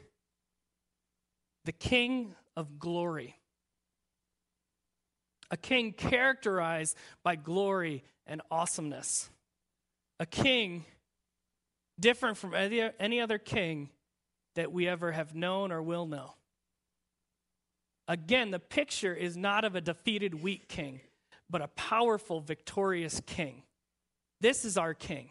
[1.64, 3.36] The king of glory.
[5.50, 9.28] A king characterized by glory and awesomeness.
[10.20, 10.84] A king
[12.00, 13.90] different from any other king
[14.54, 16.34] that we ever have known or will know.
[18.08, 21.00] Again, the picture is not of a defeated, weak king,
[21.48, 23.62] but a powerful, victorious king.
[24.40, 25.30] This is our king.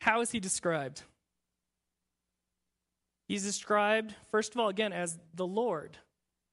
[0.00, 1.02] How is he described?
[3.28, 5.96] He's described, first of all, again, as the Lord.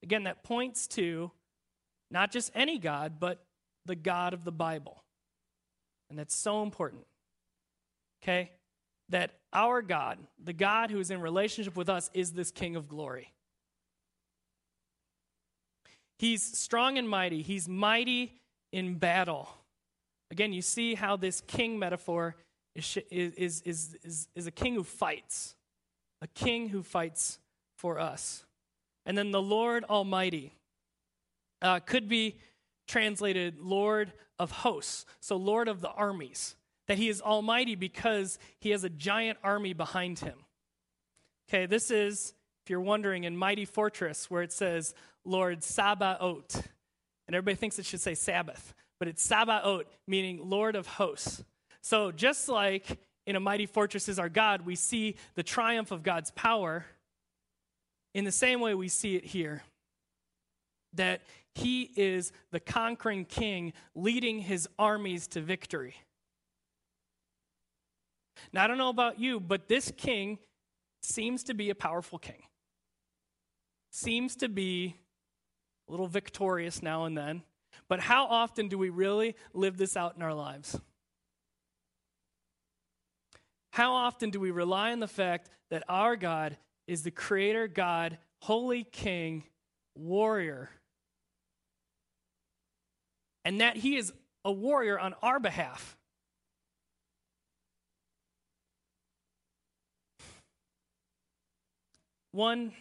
[0.02, 1.32] Again, that points to
[2.10, 3.44] not just any God, but
[3.86, 5.04] the God of the Bible.
[6.10, 7.06] And that's so important.
[8.24, 8.52] Okay?
[9.10, 12.88] That our God, the God who is in relationship with us, is this King of
[12.88, 13.34] glory.
[16.18, 18.34] He's strong and mighty, he's mighty
[18.72, 19.50] in battle.
[20.32, 22.36] Again, you see how this king metaphor
[22.76, 25.56] is, is, is, is, is a king who fights
[26.24, 27.38] a king who fights
[27.76, 28.46] for us.
[29.06, 30.54] And then the Lord Almighty
[31.62, 32.40] uh, could be
[32.88, 36.56] translated Lord of hosts, so Lord of the armies.
[36.88, 40.38] That he is almighty because he has a giant army behind him.
[41.50, 42.34] Okay, this is,
[42.64, 44.94] if you're wondering, in Mighty Fortress, where it says
[45.26, 46.68] Lord Sabaoth.
[47.28, 51.44] And everybody thinks it should say Sabbath, but it's Sabaoth, meaning Lord of hosts.
[51.84, 56.02] So just like in a mighty fortress is our God, we see the triumph of
[56.02, 56.86] God's power.
[58.14, 59.64] In the same way, we see it here
[60.94, 61.22] that
[61.56, 65.96] he is the conquering king leading his armies to victory.
[68.52, 70.40] Now, I don't know about you, but this king
[71.02, 72.44] seems to be a powerful king.
[73.92, 74.96] Seems to be
[75.88, 77.44] a little victorious now and then.
[77.90, 80.80] But how often do we really live this out in our lives?
[83.74, 88.20] How often do we rely on the fact that our God is the creator God,
[88.44, 89.46] holy king,
[89.96, 90.70] warrior,
[93.44, 94.14] and that he is
[94.46, 95.98] a warrior on our behalf?
[102.32, 102.74] One,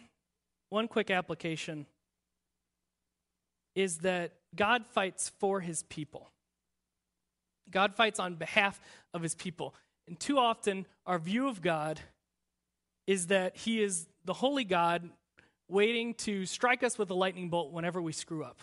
[0.68, 1.86] one quick application
[3.74, 6.28] is that God fights for his people.
[7.70, 8.78] God fights on behalf
[9.14, 9.74] of his people.
[10.12, 11.98] And too often, our view of God
[13.06, 15.08] is that He is the holy God
[15.70, 18.60] waiting to strike us with a lightning bolt whenever we screw up.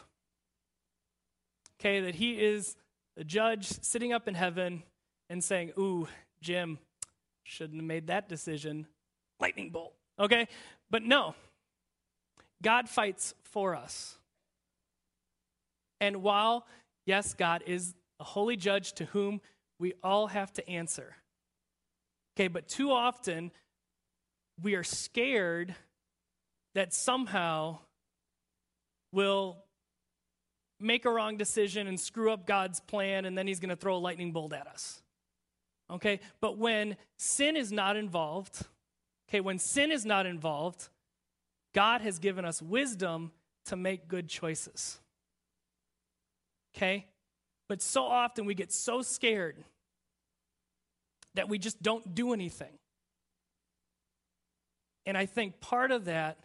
[1.79, 2.75] Okay, that He is
[3.17, 4.83] the judge sitting up in heaven
[5.27, 6.07] and saying, Ooh,
[6.39, 6.77] Jim,
[7.41, 8.85] shouldn't have made that decision.
[9.39, 9.95] Lightning bolt.
[10.19, 10.47] Okay?
[10.91, 11.33] But no,
[12.61, 14.19] God fights for us.
[15.99, 16.67] And while,
[17.07, 19.41] yes, God is a holy judge to whom
[19.79, 21.15] we all have to answer,
[22.39, 23.51] Okay, but too often
[24.61, 25.75] we are scared
[26.73, 27.79] that somehow
[29.11, 29.57] we'll
[30.79, 33.97] make a wrong decision and screw up God's plan, and then He's going to throw
[33.97, 35.01] a lightning bolt at us.
[35.91, 36.21] Okay?
[36.39, 38.61] But when sin is not involved,
[39.27, 40.87] okay, when sin is not involved,
[41.75, 43.33] God has given us wisdom
[43.65, 45.01] to make good choices.
[46.73, 47.07] Okay?
[47.67, 49.57] But so often we get so scared
[51.39, 52.73] that we just don't do anything.
[55.05, 56.37] And I think part of that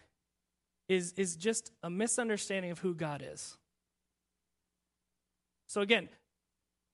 [0.89, 3.59] is, is just a misunderstanding of who God is.
[5.67, 6.09] So, again,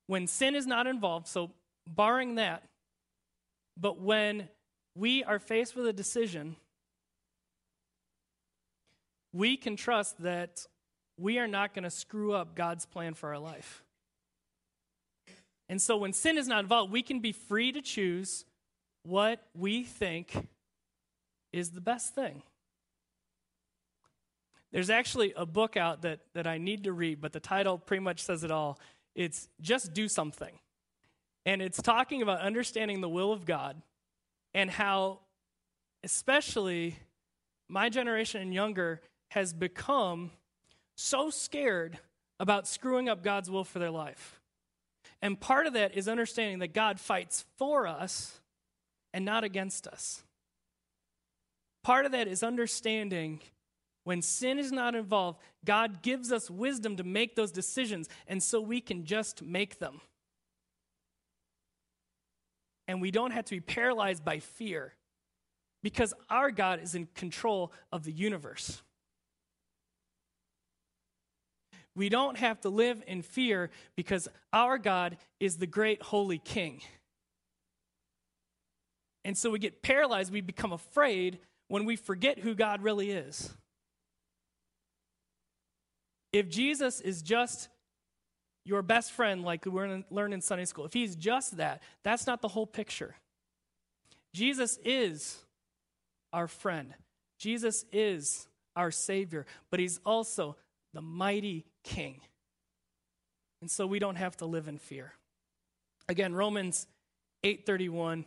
[0.07, 1.51] when sin is not involved, so
[1.87, 2.63] barring that,
[3.77, 4.49] but when
[4.95, 6.57] we are faced with a decision,
[9.31, 10.67] we can trust that
[11.19, 13.85] we are not going to screw up God's plan for our life.
[15.71, 18.45] And so when sin is not involved, we can be free to choose
[19.05, 20.49] what we think
[21.53, 22.43] is the best thing.
[24.73, 28.03] There's actually a book out that, that I need to read, but the title pretty
[28.03, 28.81] much says it all.
[29.15, 30.59] It's Just Do Something.
[31.47, 33.81] And it's talking about understanding the will of God
[34.53, 35.21] and how,
[36.03, 36.97] especially
[37.69, 40.33] my generation and younger, has become
[40.97, 42.01] so scared
[42.41, 44.40] about screwing up God's will for their life.
[45.23, 48.41] And part of that is understanding that God fights for us
[49.13, 50.23] and not against us.
[51.83, 53.41] Part of that is understanding
[54.05, 58.61] when sin is not involved, God gives us wisdom to make those decisions, and so
[58.61, 60.01] we can just make them.
[62.89, 64.95] And we don't have to be paralyzed by fear
[65.83, 68.83] because our God is in control of the universe.
[72.01, 76.81] We don't have to live in fear because our God is the great holy king.
[79.23, 83.53] And so we get paralyzed, we become afraid when we forget who God really is.
[86.33, 87.69] If Jesus is just
[88.65, 92.41] your best friend, like we learn in Sunday school, if he's just that, that's not
[92.41, 93.15] the whole picture.
[94.33, 95.37] Jesus is
[96.33, 96.95] our friend,
[97.39, 100.57] Jesus is our Savior, but he's also
[100.95, 102.21] the mighty King.
[103.61, 105.13] And so we don't have to live in fear.
[106.09, 106.87] Again, Romans
[107.45, 108.25] 8:31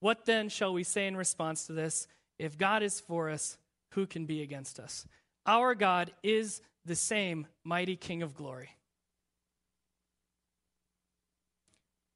[0.00, 2.06] What then shall we say in response to this?
[2.38, 3.58] If God is for us,
[3.92, 5.06] who can be against us?
[5.46, 8.70] Our God is the same mighty King of glory.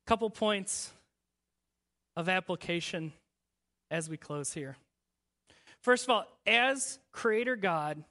[0.06, 0.92] Couple points
[2.16, 3.12] of application
[3.90, 4.76] as we close here.
[5.80, 8.04] First of all, as Creator God,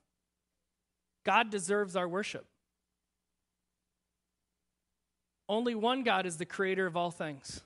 [1.26, 2.46] God deserves our worship.
[5.50, 7.62] Only one God is the creator of all things.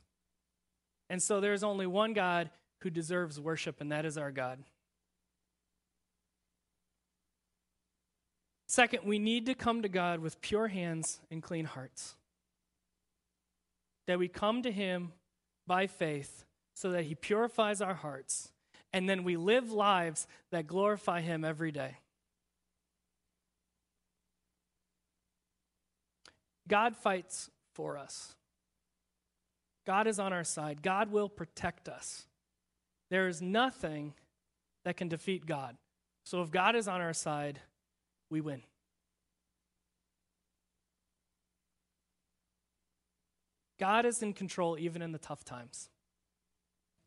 [1.10, 2.50] And so there's only one God
[2.82, 4.60] who deserves worship, and that is our God.
[8.68, 12.16] Second, we need to come to God with pure hands and clean hearts.
[14.08, 15.14] That we come to Him
[15.66, 16.46] by faith
[16.76, 18.52] so that He purifies our hearts,
[18.92, 21.98] and then we live lives that glorify Him every day.
[26.68, 28.36] God fights for us.
[29.86, 30.82] God is on our side.
[30.82, 32.26] God will protect us.
[33.10, 34.14] There is nothing
[34.84, 35.78] that can defeat God.
[36.26, 37.60] So if God is on our side,
[38.30, 38.62] we win.
[43.80, 45.90] God is in control even in the tough times.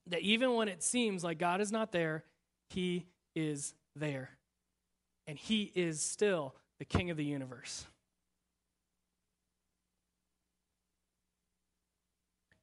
[0.06, 2.24] That even when it seems like God is not there,
[2.70, 4.30] He is there.
[5.26, 7.86] And He is still the King of the universe.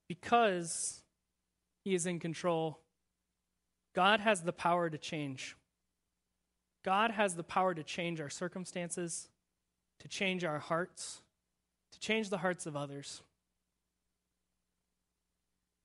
[0.07, 1.01] Because
[1.83, 2.79] He is in control,
[3.95, 5.55] God has the power to change.
[6.85, 9.29] God has the power to change our circumstances,
[9.99, 11.21] to change our hearts,
[11.91, 13.21] to change the hearts of others.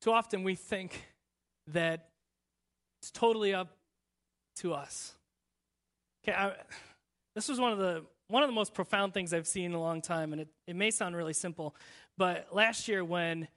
[0.01, 1.07] Too often we think
[1.69, 2.09] that
[3.01, 3.77] it's totally up
[4.57, 5.15] to us.
[6.23, 6.53] Okay, I,
[7.35, 9.81] this was one of the one of the most profound things I've seen in a
[9.81, 11.75] long time, and it, it may sound really simple,
[12.17, 13.49] but last year when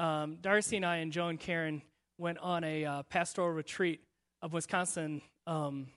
[0.00, 1.82] um, Darcy and I and Joe and Karen
[2.18, 4.00] went on a uh, pastoral retreat
[4.42, 5.88] of Wisconsin um,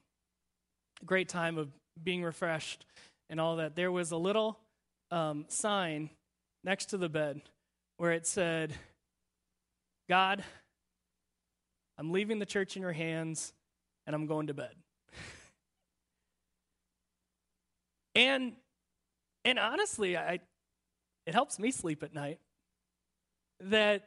[1.06, 1.70] great time of
[2.04, 2.86] being refreshed
[3.30, 4.60] and all that, there was a little
[5.12, 6.10] um, sign
[6.64, 7.42] next to the bed
[7.98, 8.74] where it said,
[10.10, 10.44] God,
[11.98, 13.54] I'm leaving the church in your hands
[14.06, 14.76] and I'm going to bed.
[18.16, 18.54] and
[19.46, 20.40] and honestly, I
[21.26, 22.40] it helps me sleep at night.
[23.70, 24.04] That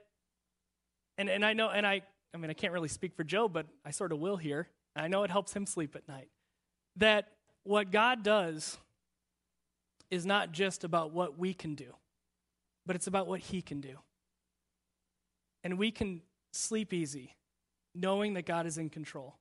[1.19, 2.03] and, and I know and I
[2.35, 4.69] I mean I can't really speak for Joe, but I sort of will here.
[4.95, 6.29] I know it helps him sleep at night
[6.97, 7.29] that
[7.65, 8.79] what God does
[10.11, 11.95] is not just about what we can do,
[12.87, 13.99] but it's about what He can do.
[15.65, 17.35] and we can sleep easy,
[17.93, 19.35] knowing that God is in control.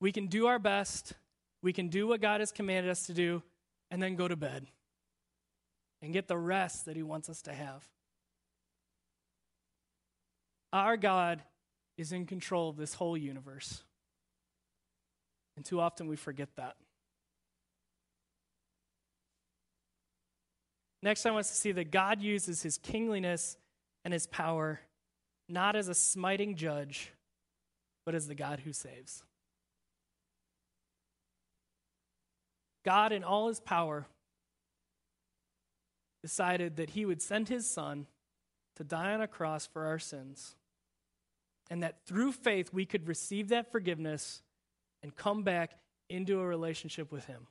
[0.00, 1.12] We can do our best,
[1.62, 3.42] we can do what God has commanded us to do,
[3.90, 4.66] and then go to bed
[6.00, 7.86] and get the rest that He wants us to have.
[10.72, 11.42] Our God
[11.98, 13.82] is in control of this whole universe.
[15.56, 16.76] And too often we forget that.
[21.02, 23.56] Next, I want us to see that God uses his kingliness
[24.04, 24.80] and his power
[25.48, 27.12] not as a smiting judge,
[28.06, 29.22] but as the God who saves.
[32.84, 34.06] God, in all his power,
[36.22, 38.06] decided that he would send his son
[38.76, 40.56] to die on a cross for our sins,
[41.72, 44.42] and that through faith we could receive that forgiveness
[45.02, 45.70] and come back
[46.10, 47.46] into a relationship with him.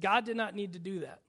[0.00, 1.20] God did not need to do that.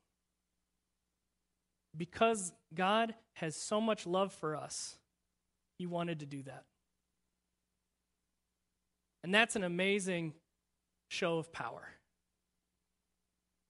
[1.95, 4.97] Because God has so much love for us,
[5.77, 6.63] He wanted to do that.
[9.23, 10.33] And that's an amazing
[11.09, 11.89] show of power.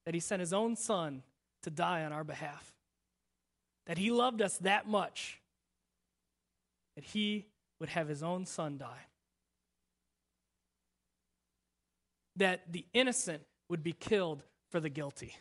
[0.05, 1.23] That He sent His own Son
[1.63, 2.74] to die on our behalf.
[3.87, 5.39] That He loved us that much
[6.95, 7.45] that He
[7.79, 9.05] would have His own Son die.
[12.37, 15.35] That the innocent would be killed for the guilty.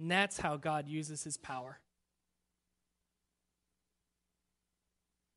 [0.00, 1.78] And that's how God uses his power.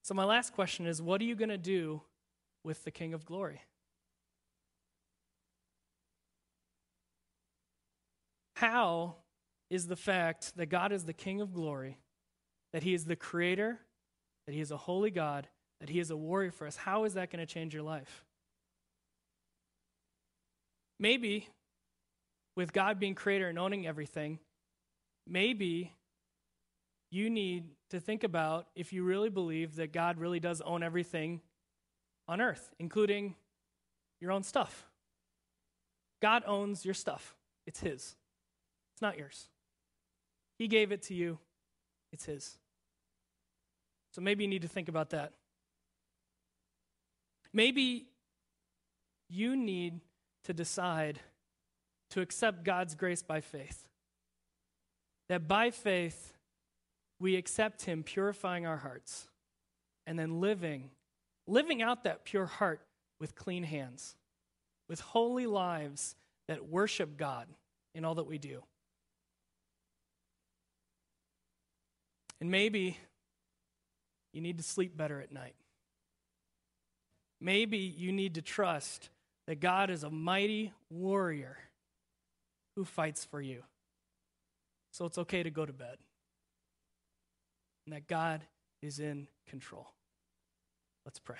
[0.03, 2.01] So, my last question is what are you going to do
[2.63, 3.61] with the King of Glory?
[8.55, 9.15] How
[9.73, 11.97] is the fact that God is the King of Glory,
[12.73, 13.79] that he is the creator,
[14.45, 15.47] that he is a holy God,
[15.79, 18.23] that he is a warrior for us, how is that going to change your life?
[20.99, 21.49] Maybe
[22.55, 24.37] with God being creator and owning everything,
[25.27, 25.91] maybe
[27.09, 31.41] you need to think about if you really believe that God really does own everything
[32.27, 33.33] on earth, including
[34.21, 34.85] your own stuff.
[36.21, 38.15] God owns your stuff, it's His,
[38.93, 39.47] it's not yours.
[40.57, 41.39] He gave it to you,
[42.11, 42.57] it's His.
[44.11, 45.33] So maybe you need to think about that.
[47.51, 48.05] Maybe
[49.29, 50.01] you need
[50.43, 51.19] to decide
[52.11, 53.87] to accept God's grace by faith.
[55.29, 56.33] That by faith,
[57.19, 59.27] we accept Him purifying our hearts
[60.05, 60.91] and then living,
[61.47, 62.81] living out that pure heart
[63.19, 64.15] with clean hands,
[64.89, 66.15] with holy lives
[66.47, 67.47] that worship God
[67.95, 68.63] in all that we do.
[72.43, 72.97] And maybe
[74.33, 75.55] you need to sleep better at night.
[77.39, 79.07] Maybe you need to trust
[79.47, 81.55] that God is a mighty warrior
[82.75, 83.63] who fights for you.
[84.91, 85.95] So it's okay to go to bed.
[87.85, 88.41] And that God
[88.81, 89.87] is in control.
[91.05, 91.37] Let's pray.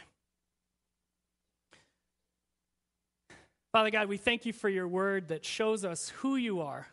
[3.73, 6.87] Father God, we thank you for your word that shows us who you are,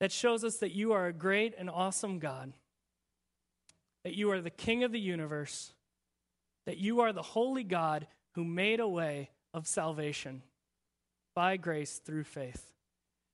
[0.00, 2.52] that shows us that you are a great and awesome God,
[4.04, 5.72] that you are the King of the universe,
[6.66, 10.42] that you are the holy God who made a way of salvation
[11.34, 12.72] by grace through faith,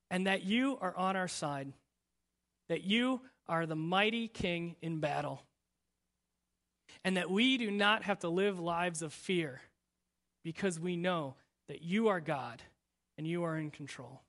[0.09, 1.73] and that you are on our side,
[2.69, 5.43] that you are the mighty king in battle,
[7.03, 9.61] and that we do not have to live lives of fear
[10.43, 11.35] because we know
[11.67, 12.61] that you are God
[13.17, 14.21] and you are in control.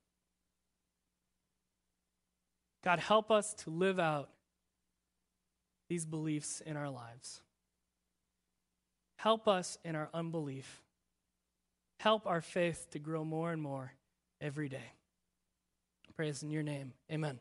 [2.85, 4.29] God, help us to live out
[5.89, 7.41] these beliefs in our lives.
[9.17, 10.83] Help us in our unbelief.
[12.01, 13.93] Help our faith to grow more and more
[14.41, 14.93] every day.
[16.17, 16.93] Praise in your name.
[17.11, 17.39] Amen.